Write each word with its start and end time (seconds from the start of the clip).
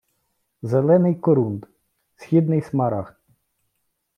Зелений 0.63 1.15
корунд– 1.15 1.61
східний 2.15 2.61
смарагд 2.67 3.15